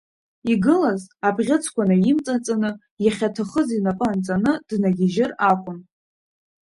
[0.51, 2.71] Игылаз, абӷьыцқәа наимҵаҵаны,
[3.05, 5.79] иахьаҭахыз инапы анҵаны, днагьежьыр акәын.